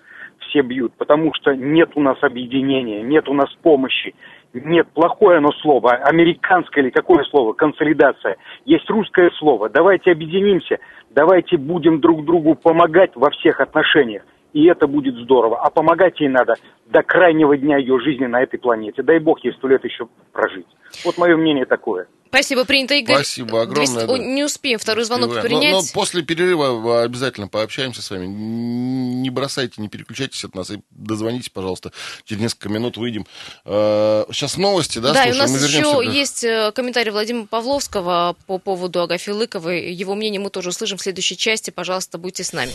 [0.48, 0.92] все бьют?
[0.96, 4.14] Потому что нет у нас объединения, нет у нас помощи,
[4.54, 8.36] Нет, плохое оно слово, американское или какое слово, консолидация.
[8.66, 9.70] Есть русское слово.
[9.70, 10.78] Давайте объединимся,
[11.10, 14.22] давайте будем друг другу помогать во всех отношениях.
[14.52, 15.60] И это будет здорово.
[15.62, 16.54] А помогать ей надо
[16.86, 19.02] до крайнего дня ее жизни на этой планете.
[19.02, 20.66] Дай бог ей сто лет еще прожить.
[21.04, 22.06] Вот мое мнение такое.
[22.28, 23.16] Спасибо, принято, Игорь.
[23.16, 24.06] Спасибо огромное.
[24.06, 24.10] 200...
[24.10, 25.48] О, не успеем второй звонок Успеваем.
[25.48, 25.72] принять.
[25.72, 28.26] Но, но после перерыва обязательно пообщаемся с вами.
[28.26, 31.92] Не бросайте, не переключайтесь от нас и дозвоните, пожалуйста.
[32.24, 33.26] Через несколько минут выйдем.
[33.64, 35.12] Сейчас новости, да?
[35.12, 35.52] Да, и у слушаем?
[35.52, 36.18] нас Мы еще вернемся.
[36.18, 39.92] есть э, комментарий Владимира Павловского по поводу Агафьи Лыковой.
[39.92, 41.70] Его мнение мы тоже услышим в следующей части.
[41.70, 42.72] Пожалуйста, будьте с нами.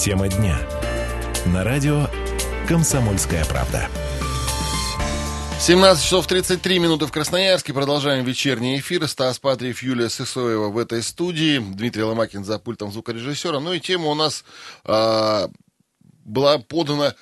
[0.00, 0.56] Тема дня.
[1.44, 2.06] На радио
[2.66, 3.86] «Комсомольская правда».
[5.60, 7.74] 17 часов 33 минуты в Красноярске.
[7.74, 9.06] Продолжаем вечерний эфир.
[9.06, 11.58] Стас Патриев, Юлия Сысоева в этой студии.
[11.58, 13.60] Дмитрий Ломакин за пультом звукорежиссера.
[13.60, 14.42] Ну и тема у нас
[14.86, 15.50] а,
[16.24, 17.14] была подана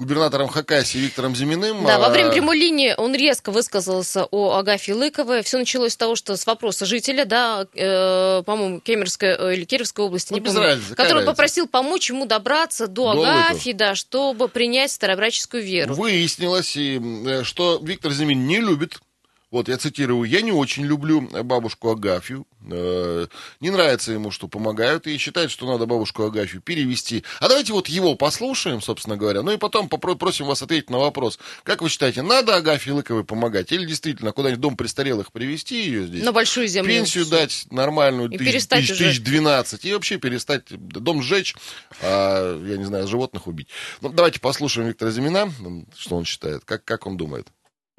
[0.00, 1.84] губернатором Хакасии Виктором Зиминым.
[1.84, 5.42] Да, во А, время прямой линии он резко высказался о Агафье Лыковой.
[5.42, 10.04] Все началось с того, что с вопроса жителя, да, э, по-моему, Кемеровской э, или Кировской
[10.04, 11.30] области, Ну, не помню, разницы, который разница?
[11.32, 15.94] попросил помочь ему добраться до, До Агафьи, да, чтобы принять старообрядческую веру.
[15.94, 18.98] Выяснилось, и, э, что Виктор Зимин не любит,
[19.50, 23.26] вот я цитирую, я не очень люблю бабушку Агафью, э,
[23.60, 27.24] не нравится ему, что помогают, и считает, что надо бабушку Агафью перевести.
[27.40, 30.98] А давайте вот его послушаем, собственно говоря, ну и потом попро- просим вас ответить на
[30.98, 31.38] вопрос.
[31.64, 36.06] Как вы считаете, надо Агафье Лыковой помогать, или действительно куда-нибудь в дом престарелых привести ее
[36.06, 36.22] здесь?
[36.24, 36.88] На большую землю.
[36.90, 39.08] Пенсию дать нормальную, И тысяч, тысяч, уже.
[39.10, 41.54] тысяч 12, и вообще перестать дом сжечь,
[42.02, 43.68] а, я не знаю, животных убить.
[44.00, 45.52] Ну, давайте послушаем Виктора Зимина,
[45.96, 47.48] что он считает, как, как он думает.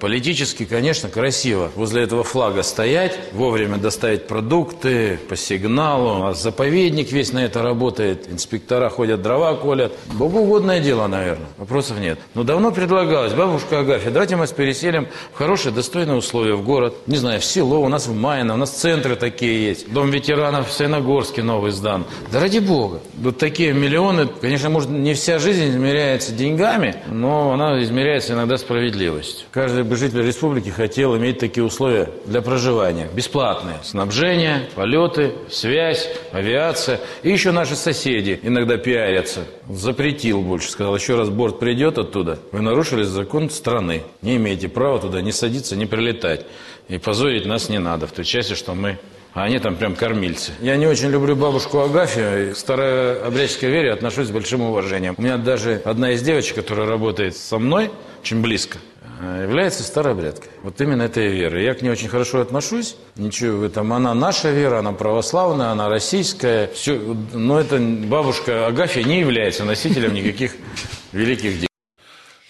[0.02, 6.24] Политически, конечно, красиво возле этого флага стоять, вовремя доставить продукты по сигналу.
[6.24, 9.92] А заповедник весь на это работает, инспектора ходят, дрова колят.
[10.14, 12.18] Богоугодное дело, наверное, вопросов нет.
[12.34, 16.96] Но давно предлагалось, бабушка Агафья, давайте мы вас переселим в хорошие, достойные условия в город.
[17.06, 19.92] Не знаю, в село, у нас в Майно, у нас центры такие есть.
[19.92, 22.06] Дом ветеранов в Саяногорске новый сдан.
[22.32, 22.98] Да ради бога.
[23.18, 29.46] Вот такие миллионы, конечно, может, не вся жизнь измеряется деньгами, но она измеряется иногда справедливостью.
[29.52, 33.10] Каждый бы житель республики хотел иметь такие условия для проживания.
[33.14, 33.76] Бесплатные.
[33.82, 36.98] Снабжение, полеты, связь, авиация.
[37.22, 39.44] И еще наши соседи иногда пиарятся.
[39.68, 40.70] Запретил больше.
[40.70, 42.38] Сказал, еще раз борт придет оттуда.
[42.52, 44.02] Вы нарушили закон страны.
[44.22, 46.46] Не имеете права туда не садиться, не прилетать.
[46.88, 48.98] И позорить нас не надо в той части, что мы
[49.34, 50.52] а они там прям кормильцы.
[50.60, 52.52] Я не очень люблю бабушку Агафью.
[52.52, 55.14] К старообрядческой вере отношусь с большим уважением.
[55.16, 57.90] У меня даже одна из девочек, которая работает со мной,
[58.22, 58.78] очень близко,
[59.20, 60.50] э, является старообрядкой.
[60.62, 61.62] Вот именно этой веры.
[61.62, 62.96] Я к ней очень хорошо отношусь.
[63.16, 63.92] Ничего в этом.
[63.92, 66.68] Она наша вера, она православная, она российская.
[66.74, 67.00] Все,
[67.32, 70.52] но это бабушка Агафья не является носителем никаких
[71.12, 71.71] великих дел.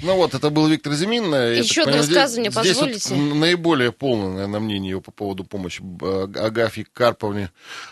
[0.03, 1.33] Ну вот, это был Виктор Зимин.
[1.33, 3.15] Я Еще одно понимаю, здесь- высказывание, здесь вот позволите?
[3.15, 7.51] наиболее полное, наверное, мнение его по поводу помощи э, Агафьи Карповне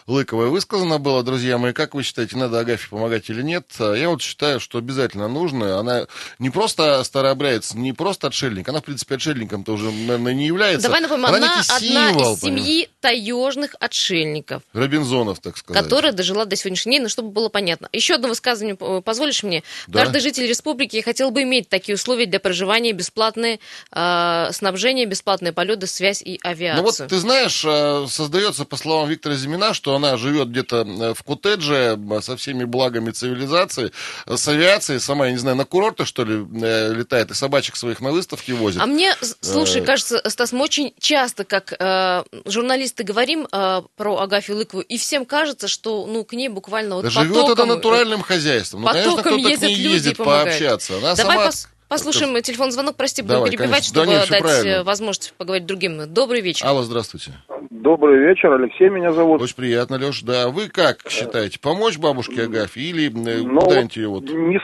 [0.08, 1.72] Лыковой высказано было, друзья мои.
[1.72, 3.66] Как вы считаете, надо Агафье помогать или нет?
[3.78, 5.78] Я вот считаю, что обязательно нужно.
[5.78, 6.06] Она
[6.40, 8.68] не просто старообрядец, не просто отшельник.
[8.68, 10.88] Она, в принципе, отшельником-то уже, наверное, не является.
[10.88, 14.62] Давай напомним, она она некий одна символ, из семьи таежных отшельников.
[14.72, 15.82] Робинзонов, так сказать.
[15.82, 17.88] которая дожила до сегодняшнего дня, но чтобы было понятно.
[17.92, 19.62] Еще одно высказывание э, позволишь мне?
[19.86, 20.00] Да.
[20.00, 23.60] Каждый житель республики хотел бы иметь такие условия для проживания, бесплатное
[23.92, 26.82] э, снабжение, бесплатные полеты, связь и авиацию.
[26.82, 31.14] Ну вот ты знаешь, э, создается, по словам Виктора Зимина, что она живет где-то э,
[31.14, 33.92] в коттедже э, со всеми благами цивилизации,
[34.26, 38.12] с авиацией, сама, я не знаю, на курорты, что ли, летает, и собачек своих на
[38.12, 38.80] выставке возит.
[38.80, 44.56] А мне, слушай, кажется, Стас, мы очень часто, как э, журналисты, говорим э, про Агафью
[44.56, 48.22] Лыкову, и всем кажется, что ну, к ней буквально вот Да живет это потоком, натуральным
[48.22, 48.82] хозяйством.
[48.82, 50.48] Ну, конечно, потоком кто-то к ней ездит помогают.
[50.48, 50.98] пообщаться.
[50.98, 51.48] Она Давай сама...
[51.48, 53.94] пос- послушаем телефон звонок, прости, буду Давай, перебивать, конечно.
[53.94, 54.68] Да чтобы нет, всё дать правильно.
[54.70, 55.98] э, возможность поговорить другим.
[56.14, 56.66] Добрый вечер.
[56.66, 57.33] Алло, здравствуйте.
[57.68, 59.42] Добрый вечер, Алексей меня зовут.
[59.42, 60.22] Очень приятно, Леш.
[60.22, 64.22] Да, вы как считаете, помочь бабушке Агафье или э, Ну, куда-нибудь ее вот...
[64.24, 64.59] не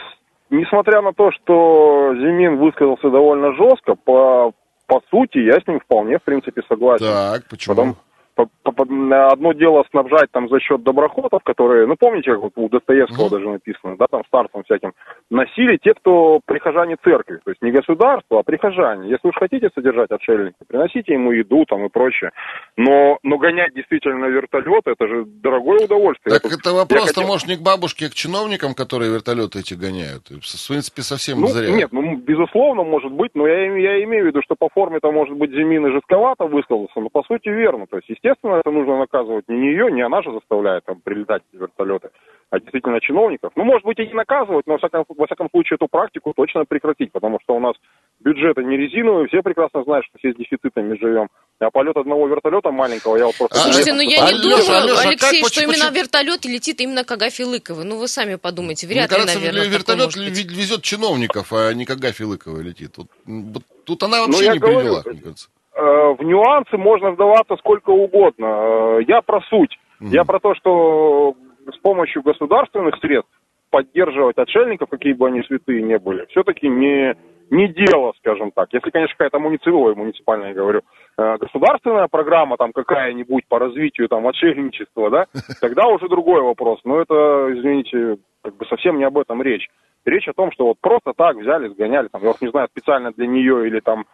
[0.48, 4.52] несмотря на то, что Зимин высказался довольно жестко, по,
[4.86, 7.04] по сути я с ним вполне, в принципе, согласен.
[7.04, 7.74] Так, почему?
[7.74, 12.42] Потом по- по- по- одно дело снабжать там за счет доброхотов, которые, ну помните, как
[12.42, 13.30] вот у Достоевского Мгм.
[13.30, 14.92] даже написано, да, там старцам всяким,
[15.30, 19.10] носили те, кто прихожане церкви, то есть не государство, а прихожане.
[19.10, 22.30] Если уж хотите содержать отшельника, приносите ему еду там и прочее.
[22.76, 26.38] Но, но гонять действительно вертолет, это же дорогое удовольствие.
[26.38, 29.60] Так Я это я вопрос-то, хотел- может, не к бабушке, а к чиновникам, которые вертолеты
[29.60, 30.28] эти гоняют.
[30.28, 31.70] В принципе, совсем Ну, зря.
[31.74, 35.36] нет, ну, безусловно, может быть, но я, я имею в виду, что по форме-то, может
[35.36, 37.86] быть, Зимин и жестковато высказался, но по сути верно.
[37.86, 41.60] То есть, естественно, это нужно наказывать не ее, не она же заставляет там прилетать эти
[41.60, 42.10] вертолеты,
[42.50, 43.52] а действительно чиновников.
[43.56, 46.64] Ну, может быть, и не наказывать, но, во всяком, во всяком случае, эту практику точно
[46.64, 47.74] прекратить, потому что у нас
[48.20, 51.28] бюджеты не резиновые, все прекрасно знают, что все с дефицитами живем.
[51.58, 53.56] А полет одного вертолета маленького, я вот просто...
[53.56, 57.04] Слушайте, ну я не Алеша, думаю, Алеша, Алексей, как, что почему- именно вертолет летит именно
[57.04, 57.84] к Агафье Лыковой.
[57.84, 61.98] Ну, вы сами подумайте, Мне вряд ли, кажется, наверное, вертолет везет чиновников, а не как
[61.98, 62.96] Гафи Лыковой летит.
[62.96, 65.48] Вот, вот тут она Ну, вообще я не говорю, делах, мне кажется.
[65.76, 68.46] Э, в нюансы можно вдаваться сколько угодно.
[68.46, 69.78] Э, Я про суть.
[70.00, 71.34] Я про то, что
[71.70, 73.30] с помощью государственных средств
[73.70, 77.14] поддерживать отшельников, какие бы они святые не были, все-таки не,
[77.50, 78.68] не дело, скажем так.
[78.72, 80.80] Если, конечно, какая-то муниципальная, муниципальная, я говорю,
[81.18, 85.26] э, государственная программа там какая-нибудь по развитию там отшельничества, да,
[85.60, 86.80] тогда уже другой вопрос.
[86.84, 89.68] Но это, извините, как бы совсем не об этом речь.
[90.04, 93.10] Речь о том, что вот просто так взяли, сгоняли, там, я вот не знаю, специально
[93.12, 94.06] для нее или там,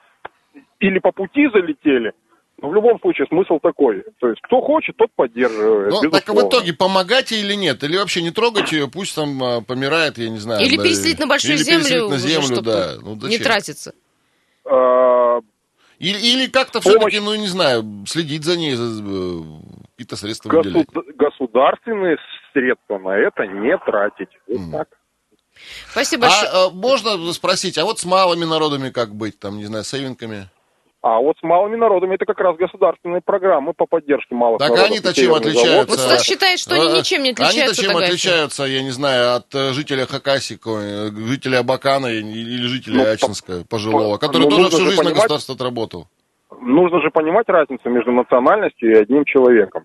[0.80, 2.12] или по пути залетели.
[2.60, 4.04] Но в любом случае смысл такой.
[4.20, 5.90] То есть кто хочет, тот поддерживает.
[5.90, 6.48] Ну, так в безусловно.
[6.48, 7.82] итоге помогать ей или нет?
[7.82, 10.64] Или вообще не трогать ее, пусть там а, помирает, я не знаю.
[10.64, 12.92] Или да, переселить на большую или землю, переселить на уже, землю, чтобы да.
[13.02, 13.42] Ну, не зачем?
[13.42, 13.94] тратиться.
[14.64, 15.40] А,
[15.98, 16.98] Или, или как-то Помощь.
[16.98, 19.40] все-таки, ну, не знаю, следить за ней, за, э,
[19.92, 21.16] какие-то средства госу- выделять.
[21.16, 22.18] государственные
[22.52, 24.28] средства на это не тратить.
[24.48, 24.72] Вот Мгм.
[24.72, 24.88] так.
[25.90, 26.50] Спасибо большое.
[26.50, 29.88] А, а, можно спросить, а вот с малыми народами как быть, там, не знаю, с
[29.88, 30.48] сейвинками?
[31.02, 34.90] А вот с малыми народами это как раз государственные программы по поддержке малых Так народов.
[34.90, 35.90] они-то И чем отличаются?
[35.90, 39.34] Вот Стас считает, что они А, ничем не отличаются Они-то чем отличаются, я не знаю,
[39.34, 40.60] от э, жителя Хакасии,
[41.28, 45.10] жителя Абакана или жителя Ну, по- Ачинска, пожилого, по- который ну, тоже всю жизнь на
[45.10, 46.06] государство отработал.
[46.60, 49.82] Нужно же понимать разницу между национальностью и одним человеком.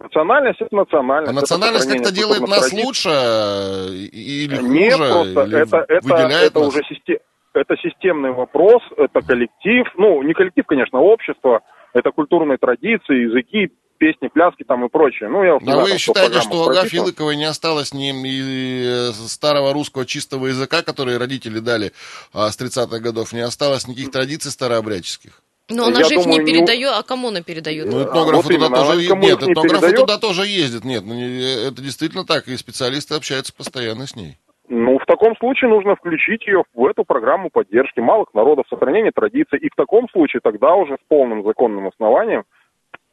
[0.00, 1.28] Национальность это национальность.
[1.28, 2.84] А это национальность как-то делает нас традиций.
[2.84, 4.68] лучше э, или хуже?
[4.68, 6.68] Нет, просто или это, это, это нас?
[6.68, 7.18] уже систем,
[7.52, 11.62] это системный вопрос, это коллектив, ну, не коллектив, конечно, а общество,
[11.94, 15.28] это культурные традиции, языки, песни, пляски там и прочее.
[15.28, 17.00] Ну, я уж не А знаю, вы считаете, что у Агафьи.
[17.00, 21.92] Лыковой не осталось ни и, э, старого русского чистого языка, который родители дали
[22.32, 25.42] а, с 30-х годов, не осталось никаких традиций старообрядческих?
[25.70, 27.86] Но она же их не думаю, не- передает, а кому она передает?
[27.86, 29.54] Ну, А, этнографы вот туда тоже никому Нет, их не
[29.94, 30.84] туда тоже ездят.
[30.84, 34.38] Нет, ну, не- это действительно так, и специалисты общаются постоянно с ней.
[34.68, 39.58] Ну, в таком случае нужно включить ее в эту программу поддержки малых народов, сохранения традиций,
[39.58, 42.44] и в таком случае тогда уже с полным законным основанием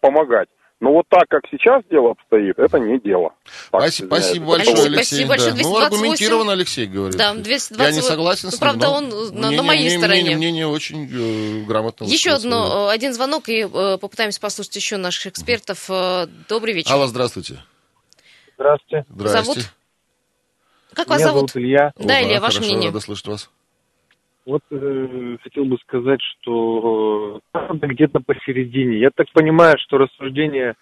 [0.02, 0.50] помогать.
[0.82, 3.30] Но вот так, как сейчас дело обстоит, это не дело.
[3.72, 5.06] Так, Спасибо, спасибо большое, Алексей, Алексей.
[5.26, 5.52] спасибо большое.
[5.52, 5.58] да.
[5.58, 5.86] Ну, 228.
[5.96, 7.18] аргументированно Алексей говорит.
[7.18, 7.96] Да, Я 228.
[7.96, 8.60] не согласен с ним.
[8.60, 10.36] Правда, он на- на мнение- моей мнение- стороне.
[10.36, 12.04] Мнение очень э, грамотно.
[12.04, 12.36] Еще да.
[12.36, 15.86] одно, э, один звонок, и э, попытаемся послушать еще наших экспертов.
[15.90, 16.92] Э, Добрый вечер.
[16.92, 17.60] Алла, здравствуйте.
[18.56, 19.06] Здравствуйте.
[19.18, 19.58] Зовут?
[20.94, 21.52] Как вас Меня зовут?
[21.52, 21.92] зовут Илья.
[21.98, 22.90] Да, Опа, Илья, ваше хорошо, мнение.
[22.90, 23.50] рада слышать вас.
[24.46, 29.00] Вот э, хотел бы сказать, что э, правда где-то посередине.
[29.00, 30.76] Я так понимаю, что рассуждения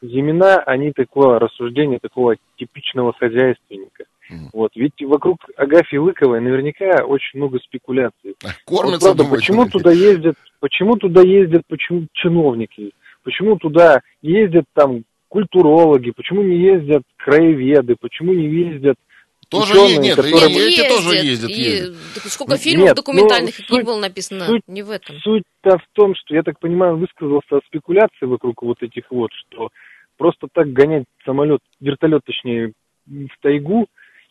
[0.00, 4.04] Зимина, они такое рассуждение такого типичного хозяйственника.
[4.30, 4.50] Мгм.
[4.52, 8.36] Вот, ведь вокруг Агафьи Лыковой наверняка очень много спекуляций.
[8.42, 9.72] Вот Кормятся, правда, думаете, почему какие?
[9.72, 12.92] туда ездят, почему туда ездят, почему чиновники,
[13.24, 18.96] почему туда ездят там культурологи, почему не ездят краеведы, почему не ездят
[19.50, 21.96] Тоже ученые, нет, которые- и эти тоже ездят, ездят, и ездят.
[22.14, 24.44] так сколько фильмов нет, документальных ну, и книг суть- было написано?
[24.46, 25.16] суть- Не в этом.
[25.20, 29.68] Суть-то в том, что, я так понимаю, высказался о спекуляции вокруг вот этих вот, что
[30.18, 32.72] просто так гонять самолет, вертолет, точнее,
[33.06, 33.86] в тайгу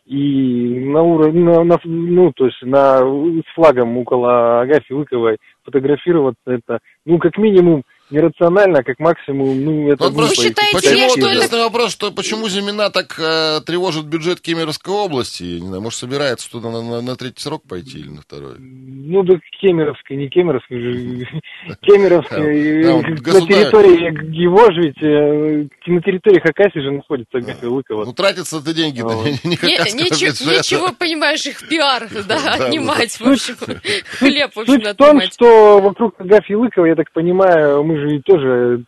[0.06, 6.40] и на уровне, на, на- ну, то есть на, с флагом около Агафьи Лыковой фотографироваться,
[6.46, 10.72] это, ну, как минимум, нерационально, а как максимум, ну, это Вот глупо просто и считаете
[10.76, 15.42] Почему, что вот это- вопрос, что почему Зимина так э, тревожит бюджет Кемеровской области?
[15.44, 18.54] Я Не знаю, может, собирается туда на, на- на третий срок пойти или на второй?
[18.58, 21.26] Ну, да Кемеровской, не Кемеровской же.
[21.82, 27.38] Кемеровской, вот э, на государь- территории его же ведь, э, на территории Хакасии же находится
[27.38, 28.04] Агафья Лыкова.
[28.04, 29.32] Ну, тратятся это деньги, не,
[29.94, 33.54] ничего, понимаешь, их пиар, да, отнимать, в общем,
[34.18, 35.32] хлеб, в общем, Суть в том, отнимать.
[35.34, 38.84] что вокруг Агафьи Лыковой, я так понимаю, мы же и тоже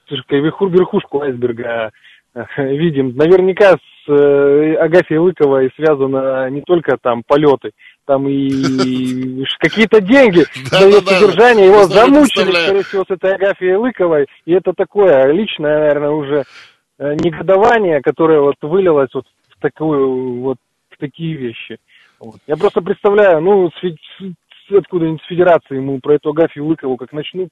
[0.68, 1.90] верхушку айсберга
[2.34, 2.44] э,
[2.76, 3.16] видим.
[3.16, 7.72] Наверняка с э, Агафьей Лыковой связано не только там полеты,
[8.06, 11.66] там и какие-то деньги за ее содержание.
[11.66, 14.26] Его замучили, скорее всего, с этой Агафьей Лыковой.
[14.46, 16.44] И это такое личное, наверное, уже
[16.98, 20.58] э, негодование, которое вот вылилось вот в такую вот
[20.90, 21.78] в такие вещи.
[22.18, 22.36] Вот.
[22.46, 27.48] Я просто представляю, ну, с- откуда-нибудь с федерации ему про эту Агафью Лыкову как начнут.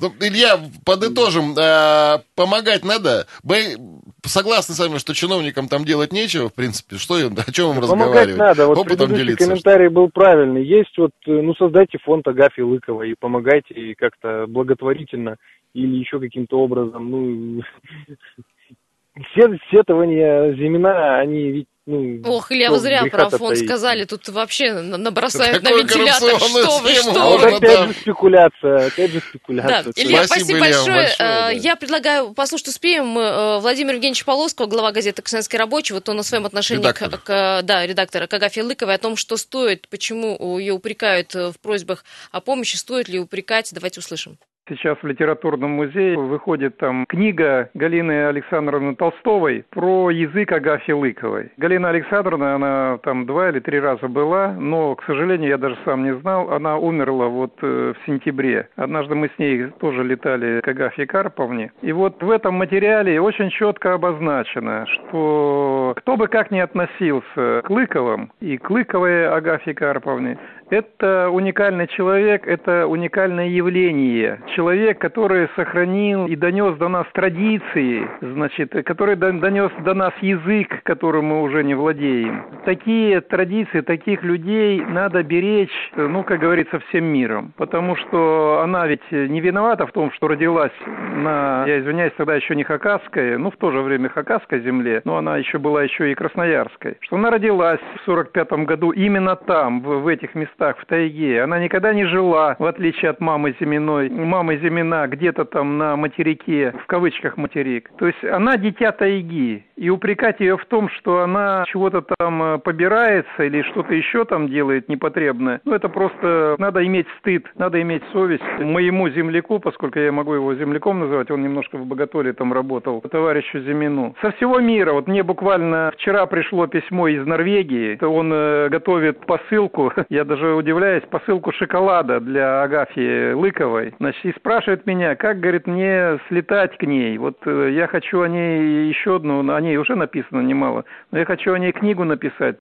[0.00, 3.26] Ну, Илья, подытожим, э, помогать надо.
[3.42, 3.76] Мы
[4.24, 6.96] согласны с вами, что чиновникам там делать нечего, в принципе.
[6.96, 8.36] Что о чем им Помогать разговаривать?
[8.36, 8.66] надо.
[8.66, 9.46] Вот Опытом делиться.
[9.46, 10.64] комментарий был правильный.
[10.64, 15.36] Есть вот, э, ну, создайте фонд Агафьи Лыковой и помогайте ей как-то благотворительно
[15.74, 17.10] или еще каким-то образом.
[17.10, 17.62] Ну,
[19.30, 22.20] все сетования Зимина, они ведь ну...
[22.24, 26.40] Ох, Илья, вы зря про фонд сказали, тут вообще набросают на Такую вентилятор.
[26.40, 27.56] Что вы, что А вот вы.
[27.56, 27.86] опять да.
[27.86, 29.92] же спекуляция, опять же Да, спекуляция.
[29.94, 30.96] Илья, Спасибо, спасибо большое.
[30.96, 31.52] большое, да.
[31.52, 35.94] Э, Я предлагаю послушать успеем э, Владимира Евгеньевича Полоского, глава газеты «Красноярский рабочий».
[35.94, 37.18] Вот он о своем отношении Редактор.
[37.18, 41.60] к, да, редактора к Агафье Лыковой, о том, что стоит, почему ее упрекают э, в
[41.60, 43.72] просьбах о помощи, стоит ли упрекать.
[43.72, 44.38] Давайте услышим.
[44.68, 51.52] Сейчас в литературном музее выходит там книга Галины Александровны Толстовой про язык Агафьи Лыковой.
[51.56, 56.02] Галина Александровна, она там два или три раза была, но, к сожалению, я даже сам
[56.02, 58.68] не знал, она умерла вот э, в сентябре.
[58.74, 61.70] Однажды мы с ней тоже летали к Агафье Карповне.
[61.82, 67.70] И вот в этом материале очень четко обозначено, что кто бы как ни относился к
[67.70, 70.38] Лыковым и к Лыковой Агафье Карповне,
[70.70, 74.40] это уникальный человек, это уникальное явление.
[74.54, 80.82] Человек, который сохранил и донес до нас традиции, значит, который дон- донес до нас язык,
[80.82, 82.44] которым мы уже не владеем.
[82.64, 87.52] Такие традиции, таких людей надо беречь, ну, как говорится, всем миром.
[87.56, 92.56] Потому что она ведь не виновата в том, что родилась на, я извиняюсь, тогда еще
[92.56, 96.14] не Хакасской, ну, в то же время Хакасской земле, но она еще была еще и
[96.14, 96.96] Красноярской.
[97.00, 101.42] Что она родилась в 45 году именно там, в, в этих местах, в тайге.
[101.42, 104.08] Она никогда не жила, в отличие от мамы Зиминой.
[104.08, 107.90] Мамы Зимина где-то там на материке, в кавычках материк.
[107.98, 109.64] То есть она дитя тайги.
[109.76, 114.48] И упрекать ее в том, что она чего-то там э, побирается или что-то еще там
[114.48, 118.42] делает непотребное, ну это просто надо иметь стыд, надо иметь совесть.
[118.58, 123.60] Моему земляку, поскольку я могу его земляком называть, он немножко в Боготоле там работал, товарищу
[123.60, 124.14] Зимину.
[124.22, 129.92] Со всего мира, вот мне буквально вчера пришло письмо из Норвегии, он э, готовит посылку,
[130.08, 133.94] я даже удивляюсь, посылку шоколада для Агафьи Лыковой.
[133.98, 137.18] Значит, и спрашивает меня, как, говорит, мне слетать к ней.
[137.18, 141.24] Вот э, я хочу о ней еще одну, о ней уже написано немало, но я
[141.24, 142.56] хочу о ней книгу написать.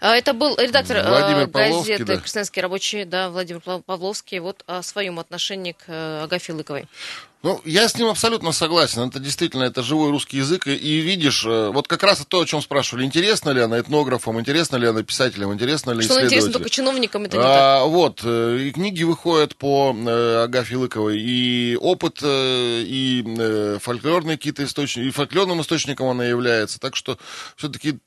[0.00, 2.20] А, Это был редактор э, Владимир Павловский, газеты да.
[2.20, 6.86] «Красноярский рабочий», да, Владимир Пав- Павловский, вот о своем отношении к э, Агафье Лыковой.
[7.46, 9.02] Ну, я с ним абсолютно согласен.
[9.02, 10.66] Это действительно, это живой русский язык.
[10.66, 14.40] И, и видишь, э, вот как раз то, о чем спрашивали, интересно ли она этнографам,
[14.40, 17.52] интересно ли она писателям, интересно ли Что интересно только чиновникам, это не так.
[17.52, 24.64] А, вот, э, и книги выходят по э, Агафье Лыковой, и опыт, и фольклорные какие-то
[24.64, 26.80] источники, и фольклорным источником она является.
[26.80, 27.16] Так что
[27.54, 28.00] все-таки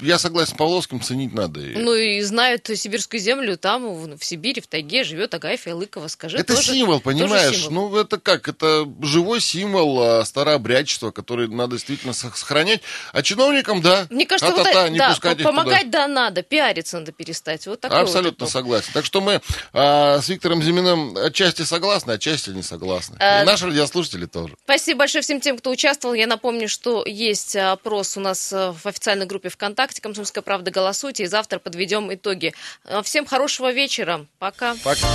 [0.00, 1.60] я согласен с Павловским, ценить надо.
[1.60, 6.36] Ну и знают сибирскую землю, там, в, Сибири, в тайге живет Агафья Лыкова, скажи.
[6.38, 7.56] Это тоже- символ, тоже понимаешь?
[7.64, 7.90] символ.
[7.90, 8.48] Ну, это как?
[8.48, 12.80] Это живой символ а, старообрядчества, который надо действительно сох- сохранять.
[13.12, 16.06] А чиновникам, да, Мне кажется, вот, та-та-та, это- не да, пускать их помогать туда.
[16.06, 17.66] да надо, пиариться надо перестать.
[17.66, 18.90] Вот такой Абсолютно вот согласен.
[18.92, 19.40] Так что мы
[19.72, 23.16] а, с Виктором Зиминым отчасти согласны, отчасти не согласны.
[23.20, 24.54] А, И наши радиослушатели тоже.
[24.64, 26.14] Спасибо большое всем тем, кто участвовал.
[26.14, 30.70] Я напомню, что есть опрос у нас э, в официальной группе ВКонтакте «Комсомольская правда».
[30.70, 32.54] Голосуйте, и завтра подведем итоги.
[32.84, 34.26] Э, Всем хорошего вечера.
[34.38, 34.74] Пока.
[34.84, 35.08] Пока.